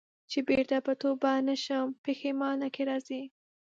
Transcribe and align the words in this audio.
چي 0.29 0.39
بیرته 0.47 0.75
پر 0.85 0.95
توبه 1.01 1.31
نه 1.47 1.55
سم 1.65 1.87
پښېمانه 2.05 2.67
که 2.75 2.81
راځې 2.89 3.21